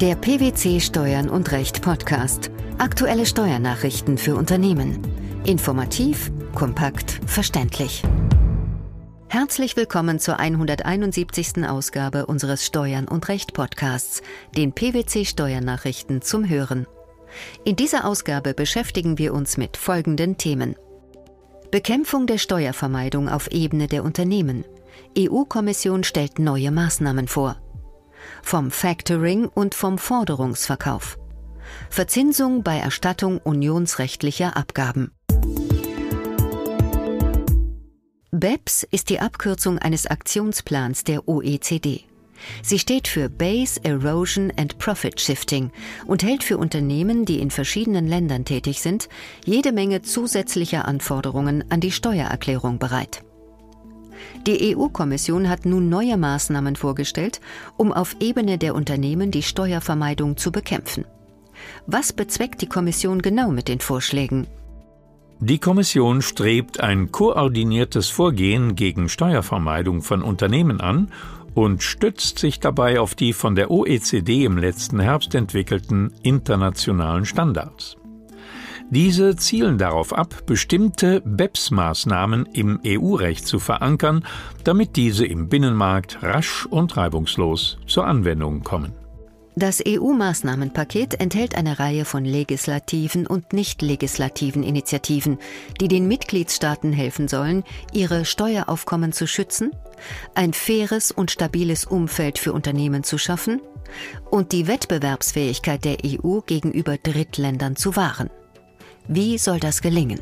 Der 0.00 0.14
PwC 0.14 0.80
Steuern 0.80 1.28
und 1.28 1.52
Recht 1.52 1.82
Podcast. 1.82 2.50
Aktuelle 2.78 3.26
Steuernachrichten 3.26 4.16
für 4.16 4.34
Unternehmen. 4.34 4.98
Informativ, 5.44 6.32
kompakt, 6.54 7.20
verständlich. 7.26 8.02
Herzlich 9.28 9.76
willkommen 9.76 10.18
zur 10.18 10.40
171. 10.40 11.68
Ausgabe 11.68 12.24
unseres 12.24 12.64
Steuern 12.64 13.08
und 13.08 13.28
Recht 13.28 13.52
Podcasts, 13.52 14.22
den 14.56 14.72
PwC 14.72 15.26
Steuernachrichten 15.26 16.22
zum 16.22 16.48
Hören. 16.48 16.86
In 17.66 17.76
dieser 17.76 18.06
Ausgabe 18.06 18.54
beschäftigen 18.54 19.18
wir 19.18 19.34
uns 19.34 19.58
mit 19.58 19.76
folgenden 19.76 20.38
Themen. 20.38 20.76
Bekämpfung 21.70 22.26
der 22.26 22.38
Steuervermeidung 22.38 23.28
auf 23.28 23.48
Ebene 23.48 23.86
der 23.86 24.04
Unternehmen. 24.04 24.64
EU-Kommission 25.18 26.04
stellt 26.04 26.38
neue 26.38 26.70
Maßnahmen 26.70 27.28
vor 27.28 27.58
vom 28.42 28.70
Factoring 28.70 29.46
und 29.46 29.74
vom 29.74 29.98
Forderungsverkauf. 29.98 31.18
Verzinsung 31.88 32.62
bei 32.62 32.78
Erstattung 32.78 33.38
unionsrechtlicher 33.38 34.56
Abgaben. 34.56 35.12
BEPS 38.32 38.84
ist 38.84 39.10
die 39.10 39.20
Abkürzung 39.20 39.78
eines 39.78 40.06
Aktionsplans 40.06 41.04
der 41.04 41.28
OECD. 41.28 42.04
Sie 42.62 42.78
steht 42.78 43.08
für 43.08 43.28
Base 43.28 43.80
Erosion 43.82 44.52
and 44.56 44.78
Profit 44.78 45.20
Shifting 45.20 45.70
und 46.06 46.22
hält 46.22 46.42
für 46.42 46.56
Unternehmen, 46.56 47.24
die 47.24 47.40
in 47.40 47.50
verschiedenen 47.50 48.06
Ländern 48.06 48.44
tätig 48.44 48.80
sind, 48.80 49.08
jede 49.44 49.72
Menge 49.72 50.02
zusätzlicher 50.02 50.86
Anforderungen 50.86 51.64
an 51.70 51.80
die 51.80 51.92
Steuererklärung 51.92 52.78
bereit. 52.78 53.22
Die 54.46 54.76
EU-Kommission 54.76 55.48
hat 55.48 55.66
nun 55.66 55.88
neue 55.88 56.16
Maßnahmen 56.16 56.76
vorgestellt, 56.76 57.40
um 57.76 57.92
auf 57.92 58.16
Ebene 58.20 58.58
der 58.58 58.74
Unternehmen 58.74 59.30
die 59.30 59.42
Steuervermeidung 59.42 60.36
zu 60.36 60.52
bekämpfen. 60.52 61.04
Was 61.86 62.12
bezweckt 62.12 62.62
die 62.62 62.68
Kommission 62.68 63.22
genau 63.22 63.50
mit 63.50 63.68
den 63.68 63.80
Vorschlägen? 63.80 64.46
Die 65.40 65.58
Kommission 65.58 66.20
strebt 66.20 66.80
ein 66.80 67.12
koordiniertes 67.12 68.10
Vorgehen 68.10 68.76
gegen 68.76 69.08
Steuervermeidung 69.08 70.02
von 70.02 70.22
Unternehmen 70.22 70.80
an 70.80 71.10
und 71.54 71.82
stützt 71.82 72.38
sich 72.38 72.60
dabei 72.60 73.00
auf 73.00 73.14
die 73.14 73.32
von 73.32 73.54
der 73.54 73.70
OECD 73.70 74.44
im 74.44 74.58
letzten 74.58 75.00
Herbst 75.00 75.34
entwickelten 75.34 76.12
internationalen 76.22 77.24
Standards. 77.24 77.96
Diese 78.90 79.36
zielen 79.36 79.78
darauf 79.78 80.12
ab, 80.12 80.46
bestimmte 80.46 81.20
BEPS-Maßnahmen 81.20 82.46
im 82.52 82.80
EU-Recht 82.84 83.46
zu 83.46 83.60
verankern, 83.60 84.24
damit 84.64 84.96
diese 84.96 85.24
im 85.24 85.48
Binnenmarkt 85.48 86.18
rasch 86.22 86.66
und 86.66 86.96
reibungslos 86.96 87.78
zur 87.86 88.06
Anwendung 88.06 88.64
kommen. 88.64 88.92
Das 89.54 89.80
EU-Maßnahmenpaket 89.86 91.20
enthält 91.20 91.54
eine 91.54 91.78
Reihe 91.78 92.04
von 92.04 92.24
legislativen 92.24 93.28
und 93.28 93.52
nicht 93.52 93.80
legislativen 93.80 94.64
Initiativen, 94.64 95.38
die 95.80 95.86
den 95.88 96.08
Mitgliedstaaten 96.08 96.92
helfen 96.92 97.28
sollen, 97.28 97.62
ihre 97.92 98.24
Steueraufkommen 98.24 99.12
zu 99.12 99.28
schützen, 99.28 99.70
ein 100.34 100.52
faires 100.52 101.12
und 101.12 101.30
stabiles 101.30 101.84
Umfeld 101.84 102.38
für 102.38 102.52
Unternehmen 102.52 103.04
zu 103.04 103.18
schaffen 103.18 103.60
und 104.30 104.50
die 104.50 104.66
Wettbewerbsfähigkeit 104.66 105.84
der 105.84 105.98
EU 106.04 106.40
gegenüber 106.40 106.96
Drittländern 106.96 107.76
zu 107.76 107.94
wahren. 107.94 108.30
Wie 109.12 109.38
soll 109.38 109.58
das 109.58 109.82
gelingen? 109.82 110.20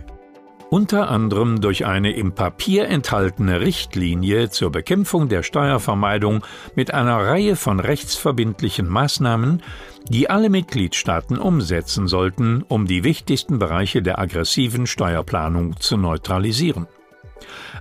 Unter 0.70 1.10
anderem 1.10 1.60
durch 1.60 1.84
eine 1.84 2.12
im 2.12 2.32
Papier 2.32 2.88
enthaltene 2.88 3.60
Richtlinie 3.60 4.48
zur 4.48 4.72
Bekämpfung 4.72 5.28
der 5.28 5.42
Steuervermeidung 5.42 6.42
mit 6.74 6.94
einer 6.94 7.18
Reihe 7.18 7.56
von 7.56 7.80
rechtsverbindlichen 7.80 8.88
Maßnahmen, 8.88 9.62
die 10.08 10.30
alle 10.30 10.48
Mitgliedstaaten 10.48 11.36
umsetzen 11.36 12.08
sollten, 12.08 12.62
um 12.62 12.86
die 12.86 13.04
wichtigsten 13.04 13.58
Bereiche 13.58 14.00
der 14.00 14.18
aggressiven 14.18 14.86
Steuerplanung 14.86 15.78
zu 15.78 15.98
neutralisieren. 15.98 16.86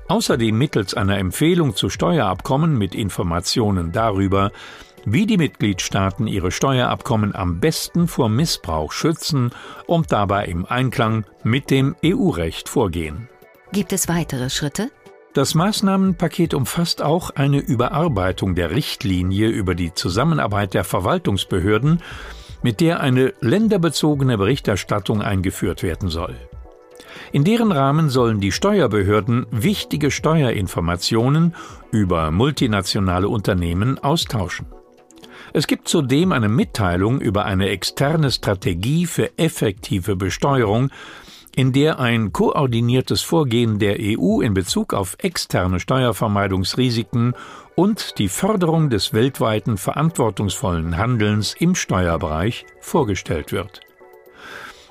Außerdem 0.10 0.58
mittels 0.58 0.94
einer 0.94 1.20
Empfehlung 1.20 1.74
zu 1.74 1.90
Steuerabkommen 1.90 2.78
mit 2.78 2.94
Informationen 2.94 3.94
darüber, 3.94 4.52
wie 5.10 5.26
die 5.26 5.38
Mitgliedstaaten 5.38 6.28
ihre 6.28 6.52
Steuerabkommen 6.52 7.34
am 7.34 7.62
besten 7.62 8.10
vor 8.10 8.28
Missbrauch 8.28 8.92
schützen 8.92 9.52
und 9.86 10.12
dabei 10.12 10.46
im 10.46 10.66
Einklang 10.66 11.24
mit 11.44 11.72
dem 11.72 11.96
EU-Recht 12.04 12.68
vorgehen. 12.68 13.30
Gibt 13.72 13.94
es 13.94 14.10
weitere 14.10 14.50
Schritte? 14.50 14.92
Das 15.34 15.56
Maßnahmenpaket 15.56 16.54
umfasst 16.54 17.02
auch 17.02 17.30
eine 17.30 17.60
Überarbeitung 17.60 18.54
der 18.54 18.72
Richtlinie 18.72 19.48
über 19.48 19.76
die 19.76 19.94
Zusammenarbeit 19.94 20.74
der 20.74 20.84
Verwaltungsbehörden, 20.84 22.02
mit 22.62 22.82
der 22.82 23.00
eine 23.00 23.34
länderbezogene 23.40 24.38
Berichterstattung 24.38 25.22
eingeführt 25.22 25.84
werden 25.84 26.10
soll. 26.10 26.36
In 27.32 27.46
deren 27.46 27.72
Rahmen 27.72 28.10
sollen 28.10 28.42
die 28.42 28.52
Steuerbehörden 28.52 29.46
wichtige 29.52 30.12
Steuerinformationen 30.12 31.56
über 31.92 32.32
multinationale 32.32 33.30
Unternehmen 33.30 34.00
austauschen. 34.00 34.68
Es 35.58 35.66
gibt 35.66 35.88
zudem 35.88 36.34
eine 36.34 36.50
Mitteilung 36.50 37.20
über 37.20 37.46
eine 37.46 37.70
externe 37.70 38.30
Strategie 38.30 39.08
für 39.08 39.40
effektive 39.40 40.16
Besteuerung, 40.16 40.92
in 41.56 41.74
der 41.74 42.00
ein 42.00 42.32
koordiniertes 42.32 43.24
Vorgehen 43.24 43.80
der 43.80 43.98
EU 44.00 44.42
in 44.42 44.54
Bezug 44.54 44.94
auf 44.94 45.16
externe 45.18 45.80
Steuervermeidungsrisiken 45.80 47.34
und 47.74 48.20
die 48.20 48.30
Förderung 48.30 48.92
des 48.92 49.16
weltweiten 49.16 49.78
verantwortungsvollen 49.78 50.96
Handelns 50.96 51.56
im 51.58 51.74
Steuerbereich 51.74 52.68
vorgestellt 52.80 53.52
wird. 53.52 53.87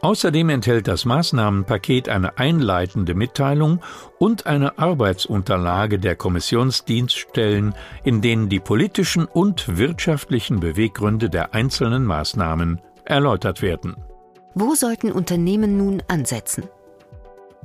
Außerdem 0.02 0.50
enthält 0.50 0.88
das 0.88 1.04
Maßnahmenpaket 1.04 2.08
eine 2.08 2.38
einleitende 2.38 3.14
Mitteilung 3.14 3.80
und 4.18 4.46
eine 4.46 4.78
Arbeitsunterlage 4.78 5.98
der 5.98 6.16
Kommissionsdienststellen, 6.16 7.74
in 8.04 8.20
denen 8.20 8.48
die 8.48 8.60
politischen 8.60 9.24
und 9.24 9.78
wirtschaftlichen 9.78 10.60
Beweggründe 10.60 11.30
der 11.30 11.54
einzelnen 11.54 12.04
Maßnahmen 12.04 12.80
erläutert 13.04 13.62
werden. 13.62 13.96
Wo 14.54 14.74
sollten 14.74 15.12
Unternehmen 15.12 15.76
nun 15.76 16.02
ansetzen? 16.08 16.64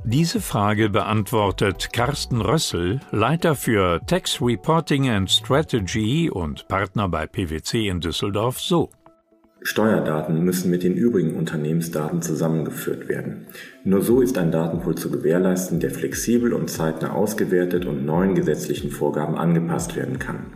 Diese 0.04 0.40
Frage 0.40 0.90
beantwortet 0.90 1.92
Carsten 1.92 2.40
Rössel, 2.40 2.98
Leiter 3.12 3.54
für 3.54 4.00
Tax 4.04 4.42
Reporting 4.42 5.08
and 5.08 5.30
Strategy 5.30 6.28
und 6.28 6.66
Partner 6.66 7.08
bei 7.08 7.26
PwC 7.26 7.86
in 7.88 8.00
Düsseldorf, 8.00 8.60
so. 8.60 8.90
Steuerdaten 9.64 10.42
müssen 10.44 10.70
mit 10.70 10.82
den 10.82 10.94
übrigen 10.94 11.34
Unternehmensdaten 11.34 12.22
zusammengeführt 12.22 13.08
werden. 13.08 13.46
Nur 13.84 14.02
so 14.02 14.20
ist 14.20 14.38
ein 14.38 14.50
Datenpool 14.50 14.96
zu 14.96 15.10
gewährleisten, 15.10 15.80
der 15.80 15.90
flexibel 15.90 16.52
und 16.52 16.70
zeitnah 16.70 17.12
ausgewertet 17.12 17.86
und 17.86 18.04
neuen 18.04 18.34
gesetzlichen 18.34 18.90
Vorgaben 18.90 19.36
angepasst 19.36 19.96
werden 19.96 20.18
kann. 20.18 20.46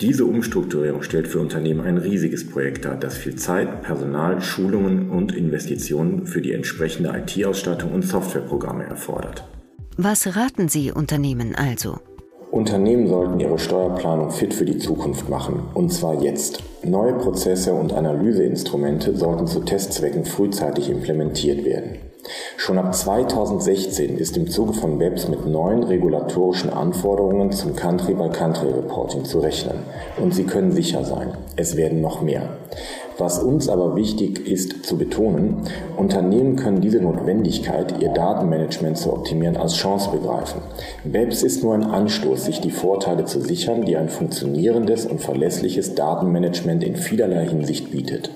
Diese 0.00 0.24
Umstrukturierung 0.24 1.02
stellt 1.02 1.28
für 1.28 1.40
Unternehmen 1.40 1.80
ein 1.80 1.98
riesiges 1.98 2.48
Projekt 2.48 2.84
dar, 2.84 2.96
das 2.96 3.16
viel 3.16 3.36
Zeit, 3.36 3.82
Personal, 3.82 4.40
Schulungen 4.40 5.10
und 5.10 5.34
Investitionen 5.34 6.26
für 6.26 6.40
die 6.40 6.52
entsprechende 6.52 7.12
IT-Ausstattung 7.16 7.92
und 7.92 8.02
Softwareprogramme 8.02 8.84
erfordert. 8.84 9.44
Was 9.96 10.36
raten 10.36 10.68
Sie 10.68 10.90
Unternehmen 10.90 11.54
also? 11.54 12.00
Unternehmen 12.54 13.08
sollten 13.08 13.40
ihre 13.40 13.58
Steuerplanung 13.58 14.30
fit 14.30 14.54
für 14.54 14.64
die 14.64 14.78
Zukunft 14.78 15.28
machen, 15.28 15.64
und 15.74 15.92
zwar 15.92 16.22
jetzt. 16.22 16.62
Neue 16.84 17.14
Prozesse 17.14 17.74
und 17.74 17.92
Analyseinstrumente 17.92 19.16
sollten 19.16 19.48
zu 19.48 19.60
Testzwecken 19.60 20.24
frühzeitig 20.24 20.88
implementiert 20.88 21.64
werden. 21.64 21.96
Schon 22.56 22.78
ab 22.78 22.94
2016 22.94 24.18
ist 24.18 24.36
im 24.36 24.48
Zuge 24.48 24.72
von 24.72 24.98
BEPS 24.98 25.26
mit 25.28 25.46
neuen 25.46 25.82
regulatorischen 25.82 26.70
Anforderungen 26.70 27.50
zum 27.50 27.74
Country-by-Country-Reporting 27.74 29.24
zu 29.24 29.40
rechnen. 29.40 29.78
Und 30.22 30.32
Sie 30.32 30.44
können 30.44 30.70
sicher 30.70 31.04
sein, 31.04 31.32
es 31.56 31.76
werden 31.76 32.00
noch 32.00 32.22
mehr. 32.22 32.50
Was 33.16 33.38
uns 33.38 33.68
aber 33.68 33.94
wichtig 33.94 34.48
ist 34.48 34.84
zu 34.84 34.98
betonen, 34.98 35.62
Unternehmen 35.96 36.56
können 36.56 36.80
diese 36.80 37.00
Notwendigkeit, 37.00 38.02
ihr 38.02 38.08
Datenmanagement 38.08 38.98
zu 38.98 39.12
optimieren, 39.12 39.56
als 39.56 39.76
Chance 39.76 40.10
begreifen. 40.10 40.60
BEPS 41.04 41.44
ist 41.44 41.62
nur 41.62 41.74
ein 41.74 41.84
Anstoß, 41.84 42.44
sich 42.44 42.60
die 42.60 42.72
Vorteile 42.72 43.24
zu 43.24 43.40
sichern, 43.40 43.84
die 43.84 43.96
ein 43.96 44.08
funktionierendes 44.08 45.06
und 45.06 45.20
verlässliches 45.20 45.94
Datenmanagement 45.94 46.82
in 46.82 46.96
vielerlei 46.96 47.46
Hinsicht 47.46 47.92
bietet. 47.92 48.30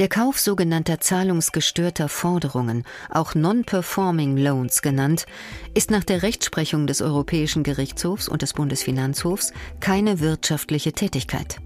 Der 0.00 0.08
Kauf 0.08 0.38
sogenannter 0.38 0.98
zahlungsgestörter 0.98 2.08
Forderungen, 2.08 2.84
auch 3.10 3.34
Non-Performing 3.34 4.38
Loans 4.38 4.80
genannt, 4.80 5.26
ist 5.74 5.90
nach 5.90 6.04
der 6.04 6.22
Rechtsprechung 6.22 6.86
des 6.86 7.02
Europäischen 7.02 7.64
Gerichtshofs 7.64 8.26
und 8.26 8.40
des 8.40 8.54
Bundesfinanzhofs 8.54 9.52
keine 9.80 10.20
wirtschaftliche 10.20 10.94
Tätigkeit. 10.94 11.58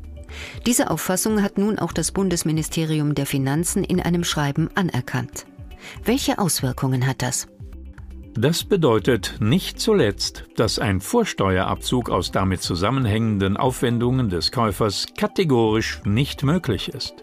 Diese 0.66 0.90
Auffassung 0.90 1.44
hat 1.44 1.58
nun 1.58 1.78
auch 1.78 1.92
das 1.92 2.10
Bundesministerium 2.10 3.14
der 3.14 3.26
Finanzen 3.26 3.84
in 3.84 4.00
einem 4.00 4.24
Schreiben 4.24 4.68
anerkannt. 4.74 5.46
Welche 6.02 6.40
Auswirkungen 6.40 7.06
hat 7.06 7.22
das? 7.22 7.46
Das 8.36 8.64
bedeutet 8.64 9.36
nicht 9.38 9.78
zuletzt, 9.78 10.46
dass 10.56 10.80
ein 10.80 11.00
Vorsteuerabzug 11.00 12.10
aus 12.10 12.32
damit 12.32 12.62
zusammenhängenden 12.62 13.56
Aufwendungen 13.56 14.28
des 14.28 14.50
Käufers 14.50 15.06
kategorisch 15.16 16.00
nicht 16.04 16.42
möglich 16.42 16.88
ist. 16.88 17.14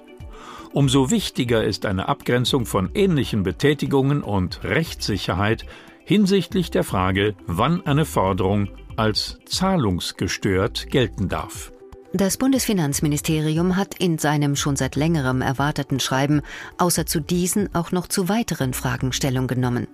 Umso 0.74 1.12
wichtiger 1.12 1.64
ist 1.64 1.86
eine 1.86 2.08
Abgrenzung 2.08 2.66
von 2.66 2.92
ähnlichen 2.94 3.44
Betätigungen 3.44 4.24
und 4.24 4.64
Rechtssicherheit 4.64 5.66
hinsichtlich 6.06 6.72
der 6.72 6.84
Frage, 6.84 7.36
wann 7.46 7.86
eine 7.86 8.06
Forderung 8.06 8.70
als 8.96 9.40
zahlungsgestört 9.46 10.90
gelten 10.90 11.28
darf. 11.28 11.74
Das 12.14 12.38
Bundesfinanzministerium 12.38 13.76
hat 13.76 13.96
in 14.00 14.18
seinem 14.18 14.56
schon 14.56 14.76
seit 14.76 14.96
längerem 14.96 15.42
erwarteten 15.42 16.00
Schreiben 16.00 16.42
außer 16.78 17.06
zu 17.06 17.20
diesen 17.22 17.74
auch 17.76 17.92
noch 17.92 18.08
zu 18.08 18.30
weiteren 18.30 18.74
Fragen 18.74 19.14
Stellung 19.14 19.48
genommen. 19.48 19.88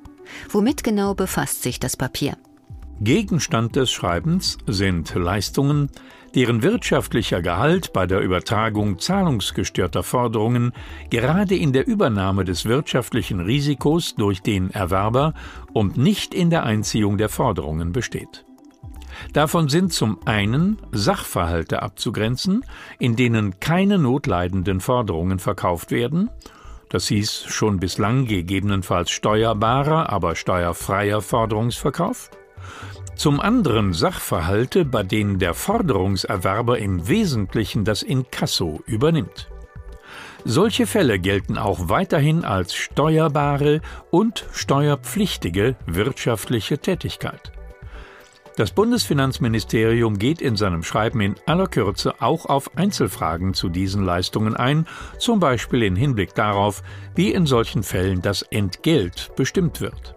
Womit 0.49 0.83
genau 0.83 1.13
befasst 1.13 1.63
sich 1.63 1.79
das 1.79 1.95
Papier? 1.95 2.37
Gegenstand 2.99 3.75
des 3.75 3.91
Schreibens 3.91 4.57
sind 4.65 5.13
Leistungen, 5.15 5.89
deren 6.35 6.63
wirtschaftlicher 6.63 7.41
Gehalt 7.41 7.93
bei 7.93 8.07
der 8.07 8.21
Übertragung 8.21 8.99
zahlungsgestörter 8.99 10.03
Forderungen 10.03 10.73
gerade 11.09 11.55
in 11.55 11.73
der 11.73 11.87
Übernahme 11.87 12.43
des 12.43 12.65
wirtschaftlichen 12.65 13.39
Risikos 13.39 14.15
durch 14.15 14.41
den 14.41 14.71
Erwerber 14.71 15.33
und 15.73 15.97
nicht 15.97 16.33
in 16.33 16.49
der 16.49 16.63
Einziehung 16.63 17.17
der 17.17 17.29
Forderungen 17.29 17.91
besteht. 17.91 18.45
Davon 19.33 19.69
sind 19.69 19.93
zum 19.93 20.19
einen 20.25 20.77
Sachverhalte 20.91 21.81
abzugrenzen, 21.81 22.63
in 22.99 23.15
denen 23.15 23.59
keine 23.59 23.97
notleidenden 23.97 24.79
Forderungen 24.79 25.39
verkauft 25.39 25.91
werden 25.91 26.29
das 26.89 27.09
hieß 27.09 27.43
schon 27.47 27.79
bislang 27.79 28.25
gegebenenfalls 28.27 29.11
steuerbarer, 29.11 30.09
aber 30.09 30.35
steuerfreier 30.35 31.21
Forderungsverkauf. 31.21 32.29
Zum 33.15 33.39
anderen 33.39 33.93
Sachverhalte, 33.93 34.85
bei 34.85 35.03
denen 35.03 35.39
der 35.39 35.53
Forderungserwerber 35.53 36.77
im 36.77 37.07
Wesentlichen 37.07 37.83
das 37.83 38.03
Inkasso 38.03 38.81
übernimmt. 38.85 39.49
Solche 40.45 40.87
Fälle 40.87 41.19
gelten 41.19 41.57
auch 41.57 41.89
weiterhin 41.89 42.45
als 42.45 42.73
steuerbare 42.73 43.81
und 44.11 44.45
steuerpflichtige 44.53 45.75
wirtschaftliche 45.87 46.77
Tätigkeit. 46.77 47.51
Das 48.57 48.71
Bundesfinanzministerium 48.71 50.17
geht 50.17 50.41
in 50.41 50.55
seinem 50.55 50.81
Schreiben 50.81 51.21
in 51.21 51.35
aller 51.45 51.67
Kürze 51.67 52.21
auch 52.21 52.47
auf 52.47 52.75
Einzelfragen 52.75 53.53
zu 53.53 53.69
diesen 53.69 54.03
Leistungen 54.03 54.55
ein, 54.55 54.87
zum 55.19 55.39
Beispiel 55.39 55.83
in 55.83 55.95
Hinblick 55.95 56.33
darauf, 56.33 56.81
wie 57.13 57.31
in 57.31 57.45
solchen 57.45 57.83
Fällen 57.83 58.23
das 58.23 58.41
Entgelt 58.41 59.31
bestimmt 59.35 59.79
wird. 59.79 60.16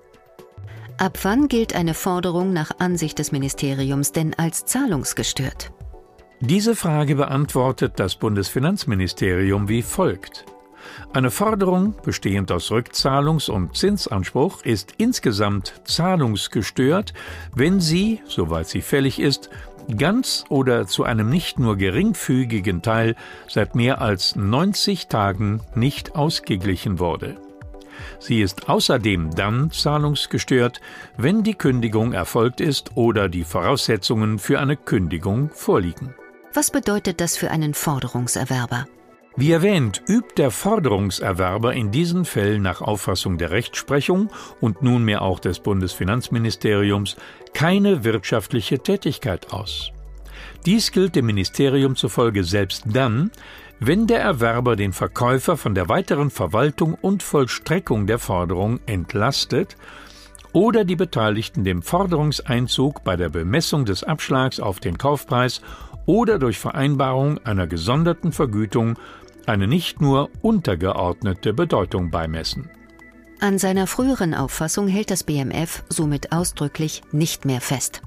Ab 1.01 1.21
wann 1.23 1.49
gilt 1.49 1.75
eine 1.75 1.95
Forderung 1.95 2.53
nach 2.53 2.73
Ansicht 2.79 3.19
des 3.19 3.33
Ministeriums 3.33 4.13
denn 4.13 4.35
als 4.35 4.67
zahlungsgestört? 4.67 5.73
Diese 6.41 6.77
Frage 6.77 7.15
beantwortet 7.15 7.95
das 7.97 8.17
Bundesfinanzministerium 8.17 9.71
wie 9.71 9.81
folgt. 9.81 10.45
Eine 11.15 11.31
Forderung, 11.31 11.95
bestehend 12.05 12.53
aus 12.53 12.71
Rückzahlungs- 12.71 13.51
und 13.51 13.79
Zinsanspruch, 13.79 14.63
ist 14.63 14.93
insgesamt 14.99 15.73
zahlungsgestört, 15.85 17.15
wenn 17.55 17.81
sie, 17.81 18.21
soweit 18.27 18.69
sie 18.69 18.83
fällig 18.83 19.21
ist, 19.21 19.49
ganz 19.97 20.45
oder 20.51 20.87
zu 20.87 21.05
einem 21.05 21.31
nicht 21.31 21.59
nur 21.59 21.79
geringfügigen 21.79 22.83
Teil 22.83 23.17
seit 23.49 23.75
mehr 23.75 24.03
als 24.03 24.37
90 24.37 25.07
Tagen 25.07 25.63
nicht 25.75 26.15
ausgeglichen 26.15 26.99
wurde. 26.99 27.39
Sie 28.19 28.41
ist 28.41 28.69
außerdem 28.69 29.31
dann 29.35 29.71
zahlungsgestört, 29.71 30.81
wenn 31.17 31.43
die 31.43 31.55
Kündigung 31.55 32.13
erfolgt 32.13 32.61
ist 32.61 32.97
oder 32.97 33.29
die 33.29 33.45
Voraussetzungen 33.45 34.39
für 34.39 34.61
eine 34.61 34.77
Kündigung 34.77 35.51
vorliegen. 35.51 36.15
Was 36.53 36.71
bedeutet 36.71 37.21
das 37.21 37.37
für 37.37 37.51
einen 37.51 37.75
Forderungserwerber? 37.75 38.87
Wie 39.37 39.53
erwähnt, 39.53 40.03
übt 40.09 40.35
der 40.37 40.51
Forderungserwerber 40.51 41.73
in 41.73 41.93
diesen 41.93 42.25
Fällen 42.25 42.63
nach 42.63 42.81
Auffassung 42.81 43.39
der 43.39 43.53
Rechtsprechung 43.53 44.29
und 44.61 44.83
nunmehr 44.83 45.23
auch 45.23 45.39
des 45.39 45.61
Bundesfinanzministeriums 45.61 47.17
keine 47.55 48.03
wirtschaftliche 48.03 48.81
Tätigkeit 48.81 49.53
aus. 49.53 49.93
Dies 50.67 50.91
gilt 50.91 51.17
dem 51.17 51.27
Ministerium 51.27 51.97
zufolge 51.97 52.45
selbst 52.45 52.85
dann, 52.87 53.31
wenn 53.81 54.07
der 54.07 54.21
Erwerber 54.21 54.77
den 54.77 54.93
Verkäufer 54.93 55.57
von 55.57 55.75
der 55.75 55.89
weiteren 55.89 56.31
Verwaltung 56.31 56.95
und 56.95 57.23
Vollstreckung 57.23 58.07
der 58.07 58.19
Forderung 58.19 58.79
entlastet 58.85 59.77
oder 60.53 60.85
die 60.85 60.97
Beteiligten 60.97 61.65
dem 61.65 61.81
Forderungseinzug 61.81 63.03
bei 63.05 63.17
der 63.17 63.31
Bemessung 63.31 63.87
des 63.87 64.05
Abschlags 64.05 64.61
auf 64.61 64.81
den 64.81 64.99
Kaufpreis 64.99 65.63
oder 66.05 66.39
durch 66.39 66.59
Vereinbarung 66.59 67.39
einer 67.45 67.67
gesonderten 67.67 68.33
Vergütung 68.33 68.99
eine 69.47 69.67
nicht 69.67 70.03
nur 70.03 70.29
untergeordnete 70.43 71.55
Bedeutung 71.55 72.11
beimessen. 72.11 72.69
An 73.41 73.59
seiner 73.59 73.87
früheren 73.87 74.35
Auffassung 74.35 74.89
hält 74.89 75.11
das 75.11 75.25
BMF 75.25 75.83
somit 75.89 76.33
ausdrücklich 76.33 77.03
nicht 77.13 77.47
mehr 77.47 77.63
fest. 77.63 78.03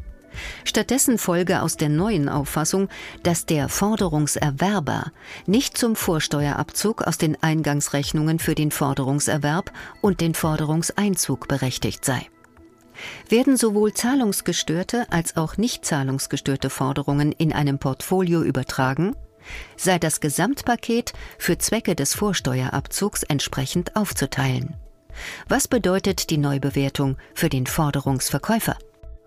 Stattdessen 0.64 1.18
folge 1.18 1.62
aus 1.62 1.78
der 1.78 1.90
neuen 1.90 2.30
Auffassung, 2.30 2.90
dass 3.24 3.46
der 3.46 3.70
Forderungserwerber 3.70 5.12
nicht 5.46 5.78
zum 5.78 5.96
Vorsteuerabzug 5.96 7.04
aus 7.04 7.18
den 7.18 7.42
Eingangsrechnungen 7.42 8.40
für 8.40 8.56
den 8.56 8.72
Forderungserwerb 8.72 9.72
und 10.02 10.22
den 10.22 10.34
Forderungseinzug 10.34 11.48
berechtigt 11.48 12.06
sei. 12.06 12.28
Werden 13.30 13.58
sowohl 13.58 13.94
zahlungsgestörte 13.94 15.08
als 15.12 15.36
auch 15.36 15.58
nicht 15.58 15.86
zahlungsgestörte 15.86 16.70
Forderungen 16.70 17.32
in 17.32 17.52
einem 17.54 17.80
Portfolio 17.80 18.44
übertragen, 18.44 19.16
sei 19.76 20.00
das 20.00 20.22
Gesamtpaket 20.22 21.14
für 21.38 21.58
Zwecke 21.58 21.96
des 21.96 22.14
Vorsteuerabzugs 22.14 23.24
entsprechend 23.24 23.96
aufzuteilen. 23.96 24.76
Was 25.48 25.68
bedeutet 25.68 26.30
die 26.30 26.38
Neubewertung 26.38 27.18
für 27.34 27.50
den 27.50 27.66
Forderungsverkäufer? 27.68 28.78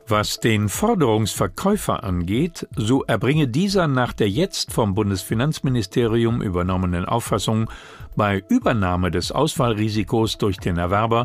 Was 0.09 0.39
den 0.39 0.69
Forderungsverkäufer 0.69 2.05
angeht, 2.05 2.69
so 2.77 3.03
erbringe 3.03 3.49
dieser 3.49 3.89
nach 3.89 4.13
der 4.13 4.31
jetzt 4.31 4.73
vom 4.73 4.95
Bundesfinanzministerium 4.95 6.43
übernommenen 6.43 7.07
Auffassung 7.07 7.69
bei 8.15 8.45
Übernahme 8.49 9.11
des 9.11 9.33
Ausfallrisikos 9.33 10.39
durch 10.39 10.59
den 10.59 10.79
Erwerber 10.79 11.25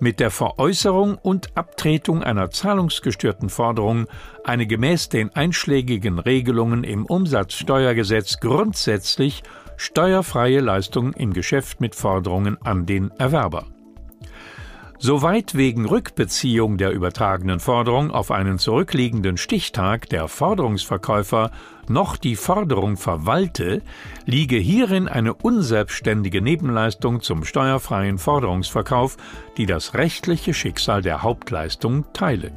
mit 0.00 0.18
der 0.18 0.30
Veräußerung 0.30 1.18
und 1.18 1.54
Abtretung 1.58 2.22
einer 2.22 2.50
zahlungsgestörten 2.50 3.50
Forderung 3.50 4.06
eine 4.44 4.66
gemäß 4.66 5.10
den 5.10 5.28
einschlägigen 5.36 6.18
Regelungen 6.18 6.84
im 6.84 7.04
Umsatzsteuergesetz 7.04 8.40
grundsätzlich 8.40 9.42
steuerfreie 9.76 10.60
Leistung 10.60 11.12
im 11.12 11.34
Geschäft 11.34 11.82
mit 11.82 11.94
Forderungen 11.94 12.56
an 12.62 12.86
den 12.86 13.10
Erwerber. 13.18 13.66
Soweit 15.04 15.56
wegen 15.56 15.84
Rückbeziehung 15.84 16.78
der 16.78 16.92
übertragenen 16.92 17.58
Forderung 17.58 18.12
auf 18.12 18.30
einen 18.30 18.60
zurückliegenden 18.60 19.36
Stichtag 19.36 20.08
der 20.10 20.28
Forderungsverkäufer 20.28 21.50
noch 21.88 22.16
die 22.16 22.36
Forderung 22.36 22.96
verwalte, 22.96 23.82
liege 24.26 24.58
hierin 24.58 25.08
eine 25.08 25.34
unselbstständige 25.34 26.40
Nebenleistung 26.40 27.20
zum 27.20 27.42
steuerfreien 27.42 28.18
Forderungsverkauf, 28.18 29.16
die 29.56 29.66
das 29.66 29.94
rechtliche 29.94 30.54
Schicksal 30.54 31.02
der 31.02 31.24
Hauptleistung 31.24 32.04
teile. 32.12 32.52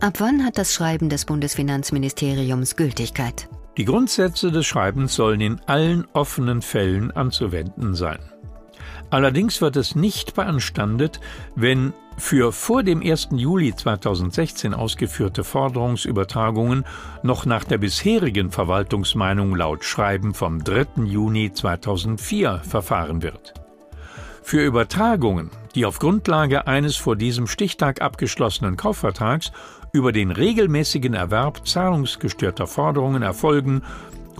Ab 0.00 0.14
wann 0.18 0.44
hat 0.44 0.58
das 0.58 0.74
Schreiben 0.74 1.08
des 1.08 1.24
Bundesfinanzministeriums 1.24 2.74
Gültigkeit? 2.74 3.48
Die 3.76 3.84
Grundsätze 3.84 4.50
des 4.50 4.66
Schreibens 4.66 5.14
sollen 5.14 5.40
in 5.40 5.60
allen 5.66 6.04
offenen 6.14 6.62
Fällen 6.62 7.12
anzuwenden 7.12 7.94
sein. 7.94 8.18
Allerdings 9.10 9.60
wird 9.60 9.76
es 9.76 9.96
nicht 9.96 10.34
beanstandet, 10.34 11.20
wenn 11.56 11.92
für 12.16 12.52
vor 12.52 12.82
dem 12.82 13.02
1. 13.02 13.28
Juli 13.32 13.74
2016 13.74 14.74
ausgeführte 14.74 15.42
Forderungsübertragungen 15.42 16.84
noch 17.22 17.46
nach 17.46 17.64
der 17.64 17.78
bisherigen 17.78 18.50
Verwaltungsmeinung 18.50 19.56
laut 19.56 19.84
Schreiben 19.84 20.34
vom 20.34 20.62
3. 20.62 21.04
Juni 21.04 21.52
2004 21.52 22.58
verfahren 22.58 23.22
wird. 23.22 23.54
Für 24.42 24.64
Übertragungen, 24.64 25.50
die 25.74 25.86
auf 25.86 25.98
Grundlage 25.98 26.66
eines 26.66 26.96
vor 26.96 27.16
diesem 27.16 27.46
Stichtag 27.46 28.02
abgeschlossenen 28.02 28.76
Kaufvertrags 28.76 29.50
über 29.92 30.12
den 30.12 30.30
regelmäßigen 30.30 31.14
Erwerb 31.14 31.66
zahlungsgestörter 31.66 32.66
Forderungen 32.66 33.22
erfolgen 33.22 33.82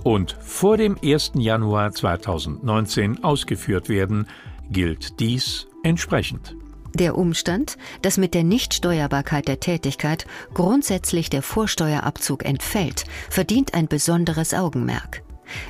und 0.03 0.35
vor 0.41 0.77
dem 0.77 0.97
1. 1.03 1.33
Januar 1.35 1.91
2019 1.91 3.23
ausgeführt 3.23 3.89
werden, 3.89 4.27
gilt 4.69 5.19
dies 5.19 5.67
entsprechend. 5.83 6.55
Der 6.93 7.17
Umstand, 7.17 7.77
dass 8.01 8.17
mit 8.17 8.33
der 8.33 8.43
Nichtsteuerbarkeit 8.43 9.47
der 9.47 9.59
Tätigkeit 9.59 10.25
grundsätzlich 10.53 11.29
der 11.29 11.41
Vorsteuerabzug 11.41 12.43
entfällt, 12.43 13.05
verdient 13.29 13.73
ein 13.73 13.87
besonderes 13.87 14.53
Augenmerk. 14.53 15.23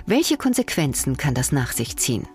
Welche 0.05 0.37
Konsequenzen 0.37 1.17
kann 1.17 1.33
das 1.33 1.51
nach 1.51 1.71
sich 1.71 1.97
ziehen? 1.97 2.27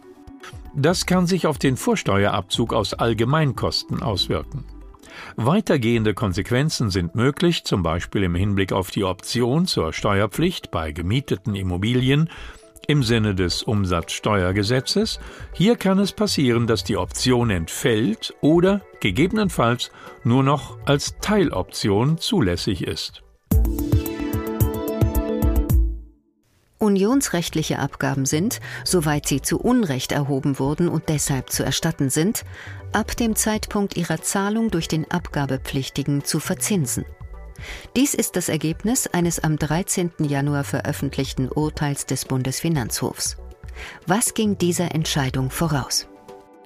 Das 0.75 1.07
kann 1.07 1.27
sich 1.27 1.47
auf 1.47 1.59
den 1.59 1.77
Vorsteuerabzug 1.77 2.75
aus 2.75 2.95
Allgemeinkosten 2.95 4.03
auswirken. 4.03 4.65
Weitergehende 5.37 6.15
Konsequenzen 6.15 6.91
sind 6.91 7.15
möglich, 7.15 7.65
zum 7.65 7.83
Beispiel 7.83 8.23
im 8.23 8.35
Hinblick 8.35 8.73
auf 8.73 8.91
die 8.91 9.05
Option 9.05 9.67
zur 9.67 9.93
Steuerpflicht 9.93 10.71
bei 10.71 10.93
gemieteten 10.93 11.55
Immobilien 11.55 12.29
im 12.87 13.02
Sinne 13.02 13.35
des 13.35 13.62
Umsatzsteuergesetzes. 13.62 15.21
Hier 15.52 15.76
kann 15.76 15.99
es 15.99 16.12
passieren, 16.12 16.66
dass 16.66 16.85
die 16.85 16.97
Option 16.97 17.50
entfällt 17.50 18.35
oder 18.40 18.83
gegebenenfalls 19.00 19.90
nur 20.25 20.43
noch 20.43 20.78
als 20.85 21.16
Teiloption 21.21 22.19
zulässig 22.19 22.87
ist. 22.87 23.23
Unionsrechtliche 26.78 27.78
Abgaben 27.78 28.26
sind, 28.26 28.61
soweit 28.85 29.26
sie 29.26 29.43
zu 29.43 29.59
Unrecht 29.59 30.12
erhoben 30.12 30.59
wurden 30.59 30.88
und 30.88 31.09
deshalb 31.09 31.50
zu 31.50 31.64
erstatten 31.64 32.11
sind, 32.11 32.45
ab 32.93 33.16
dem 33.16 33.35
Zeitpunkt 33.35 33.97
ihrer 33.97 34.21
Zahlung 34.23 34.71
durch 34.71 34.87
den 34.87 35.11
Abgabepflichtigen 35.11 36.25
zu 36.25 36.38
verzinsen. 36.38 37.05
Dies 37.97 38.15
ist 38.15 38.37
das 38.37 38.49
Ergebnis 38.49 39.07
eines 39.07 39.39
am 39.39 39.59
13. 39.59 40.13
Januar 40.21 40.65
veröffentlichten 40.65 41.49
Urteils 41.49 42.07
des 42.07 42.25
Bundesfinanzhofs. 42.25 43.37
Was 44.07 44.35
ging 44.35 44.59
dieser 44.59 44.95
Entscheidung 44.95 45.51
voraus? 45.51 46.09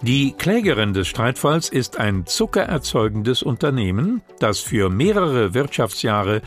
Die 0.02 0.32
Klägerin 0.32 0.94
des 0.94 1.08
Streitfalls 1.08 1.68
ist 1.68 1.98
ein 1.98 2.24
zuckererzeugendes 2.24 3.42
Unternehmen, 3.42 4.22
das 4.38 4.60
für 4.60 4.88
mehrere 4.88 5.52
Wirtschaftsjahre 5.52 6.40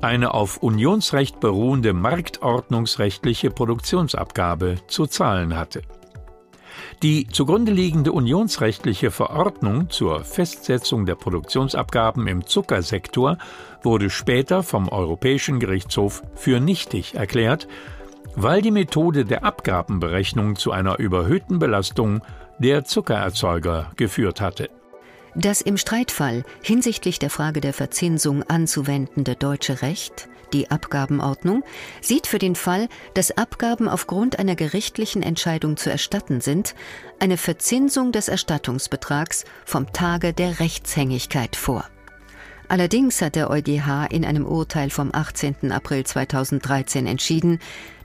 eine 0.00 0.32
auf 0.34 0.62
Unionsrecht 0.62 1.40
beruhende 1.40 1.92
marktordnungsrechtliche 1.92 3.50
Produktionsabgabe 3.50 4.76
zu 4.86 5.06
zahlen 5.06 5.56
hatte. 5.56 5.82
Die 7.02 7.26
zugrunde 7.28 7.72
liegende 7.72 8.12
unionsrechtliche 8.12 9.10
Verordnung 9.10 9.90
zur 9.90 10.24
Festsetzung 10.24 11.06
der 11.06 11.14
Produktionsabgaben 11.14 12.26
im 12.26 12.46
Zuckersektor 12.46 13.38
wurde 13.82 14.10
später 14.10 14.62
vom 14.62 14.88
Europäischen 14.88 15.60
Gerichtshof 15.60 16.22
für 16.34 16.60
nichtig 16.60 17.14
erklärt, 17.14 17.68
weil 18.36 18.62
die 18.62 18.70
Methode 18.70 19.24
der 19.24 19.44
Abgabenberechnung 19.44 20.56
zu 20.56 20.72
einer 20.72 20.98
überhöhten 20.98 21.58
Belastung 21.58 22.22
der 22.58 22.84
Zuckererzeuger 22.84 23.92
geführt 23.96 24.40
hatte. 24.40 24.70
Das 25.34 25.60
im 25.60 25.76
Streitfall 25.76 26.44
hinsichtlich 26.62 27.18
der 27.18 27.30
Frage 27.30 27.60
der 27.60 27.72
Verzinsung 27.72 28.42
anzuwendende 28.44 29.34
deutsche 29.34 29.82
Recht 29.82 30.28
die 30.54 30.70
Abgabenordnung, 30.70 31.64
sieht 32.00 32.26
für 32.26 32.38
den 32.38 32.54
Fall, 32.54 32.88
dass 33.12 33.36
Abgaben 33.36 33.88
aufgrund 33.88 34.38
einer 34.38 34.54
gerichtlichen 34.54 35.22
Entscheidung 35.22 35.76
zu 35.76 35.90
erstatten 35.90 36.40
sind, 36.40 36.74
eine 37.18 37.36
Verzinsung 37.36 38.12
des 38.12 38.28
Erstattungsbetrags 38.28 39.44
vom 39.66 39.92
Tage 39.92 40.32
der 40.32 40.60
Rechtshängigkeit 40.60 41.56
vor. 41.56 41.84
Allerdings 42.68 43.20
hat 43.20 43.36
der 43.36 43.50
EuGH 43.50 44.06
in 44.10 44.24
einem 44.24 44.46
Urteil 44.46 44.90
vom 44.90 45.10
18. 45.12 45.70
April 45.70 46.04
2013 46.04 47.06
entschieden, 47.06 47.58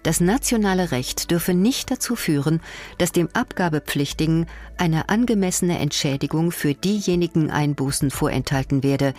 das 0.03 0.21
nationale 0.21 0.91
Recht 0.91 1.29
dürfe 1.31 1.53
nicht 1.53 1.91
dazu 1.91 2.15
führen, 2.15 2.61
dass 2.97 3.11
dem 3.11 3.27
Abgabepflichtigen 3.33 4.45
eine 4.77 5.09
angemessene 5.09 5.79
Entschädigung 5.79 6.51
für 6.51 6.73
diejenigen 6.73 7.51
Einbußen 7.51 8.09
vorenthalten 8.09 8.81
werde, 8.81 9.13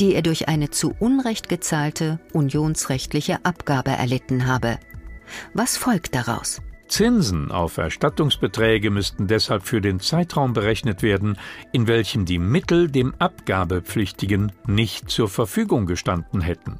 die 0.00 0.14
er 0.14 0.22
durch 0.22 0.48
eine 0.48 0.70
zu 0.70 0.94
Unrecht 0.98 1.48
gezahlte 1.48 2.18
unionsrechtliche 2.32 3.44
Abgabe 3.44 3.90
erlitten 3.90 4.46
habe. 4.46 4.78
Was 5.54 5.76
folgt 5.76 6.14
daraus? 6.14 6.60
Zinsen 6.88 7.50
auf 7.50 7.78
Erstattungsbeträge 7.78 8.90
müssten 8.90 9.26
deshalb 9.26 9.64
für 9.64 9.80
den 9.80 10.00
Zeitraum 10.00 10.52
berechnet 10.52 11.02
werden, 11.02 11.38
in 11.72 11.86
welchem 11.86 12.24
die 12.24 12.38
Mittel 12.38 12.88
dem 12.88 13.14
Abgabepflichtigen 13.18 14.52
nicht 14.66 15.10
zur 15.10 15.28
Verfügung 15.28 15.86
gestanden 15.86 16.40
hätten. 16.40 16.78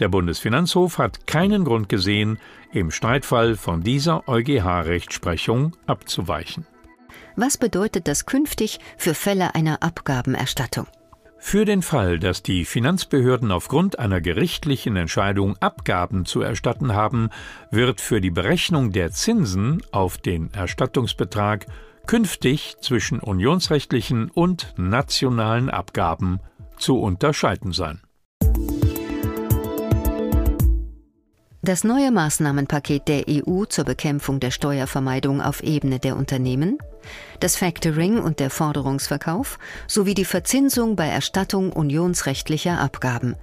Der 0.00 0.08
Bundesfinanzhof 0.08 0.98
hat 0.98 1.26
keinen 1.26 1.64
Grund 1.64 1.88
gesehen, 1.88 2.38
im 2.72 2.90
Streitfall 2.90 3.56
von 3.56 3.82
dieser 3.82 4.28
EuGH-Rechtsprechung 4.28 5.76
abzuweichen. 5.86 6.66
Was 7.36 7.56
bedeutet 7.56 8.08
das 8.08 8.26
künftig 8.26 8.80
für 8.96 9.14
Fälle 9.14 9.54
einer 9.54 9.82
Abgabenerstattung? 9.82 10.86
Für 11.44 11.66
den 11.66 11.82
Fall, 11.82 12.18
dass 12.20 12.42
die 12.42 12.64
Finanzbehörden 12.64 13.50
aufgrund 13.50 13.98
einer 13.98 14.22
gerichtlichen 14.22 14.96
Entscheidung 14.96 15.56
Abgaben 15.58 16.24
zu 16.24 16.40
erstatten 16.40 16.94
haben, 16.94 17.28
wird 17.70 18.00
für 18.00 18.22
die 18.22 18.30
Berechnung 18.30 18.92
der 18.92 19.10
Zinsen 19.10 19.82
auf 19.90 20.16
den 20.16 20.50
Erstattungsbetrag 20.54 21.66
künftig 22.06 22.76
zwischen 22.80 23.18
unionsrechtlichen 23.18 24.30
und 24.30 24.72
nationalen 24.78 25.68
Abgaben 25.68 26.38
zu 26.78 26.98
unterscheiden 26.98 27.72
sein. 27.72 28.00
Das 31.60 31.84
neue 31.84 32.12
Maßnahmenpaket 32.12 33.08
der 33.08 33.24
EU 33.28 33.64
zur 33.66 33.84
Bekämpfung 33.84 34.40
der 34.40 34.52
Steuervermeidung 34.52 35.42
auf 35.42 35.62
Ebene 35.62 35.98
der 35.98 36.16
Unternehmen, 36.16 36.78
das 37.40 37.56
Factoring 37.56 38.18
und 38.18 38.40
der 38.40 38.50
Forderungsverkauf 38.50 39.58
sowie 39.86 40.14
die 40.14 40.24
Verzinsung 40.24 40.96
bei 40.96 41.08
Erstattung 41.08 41.72
unionsrechtlicher 41.72 42.78
Abgaben. 42.78 43.36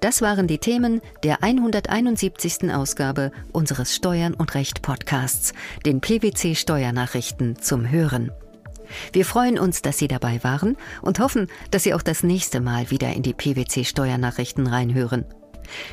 Das 0.00 0.22
waren 0.22 0.46
die 0.46 0.58
Themen 0.58 1.00
der 1.22 1.42
171. 1.42 2.72
Ausgabe 2.72 3.32
unseres 3.52 3.94
Steuern 3.94 4.34
und 4.34 4.54
Recht 4.54 4.82
Podcasts, 4.82 5.52
den 5.86 6.00
PwC 6.00 6.54
Steuernachrichten 6.54 7.60
zum 7.60 7.90
Hören. 7.90 8.32
Wir 9.12 9.24
freuen 9.24 9.58
uns, 9.58 9.82
dass 9.82 9.98
Sie 9.98 10.08
dabei 10.08 10.42
waren 10.44 10.76
und 11.02 11.18
hoffen, 11.18 11.48
dass 11.70 11.84
Sie 11.84 11.94
auch 11.94 12.02
das 12.02 12.22
nächste 12.22 12.60
Mal 12.60 12.90
wieder 12.90 13.12
in 13.12 13.22
die 13.22 13.34
PwC 13.34 13.84
Steuernachrichten 13.84 14.66
reinhören. 14.66 15.24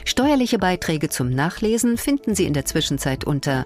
Steuerliche 0.06 0.60
Beiträge 0.60 1.10
zum 1.10 1.30
Nachlesen 1.30 1.98
finden 1.98 2.36
Sie 2.36 2.46
in 2.46 2.54
der 2.54 2.66
Zwischenzeit 2.66 3.24
unter 3.24 3.66